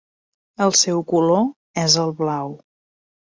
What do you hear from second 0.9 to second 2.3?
color és el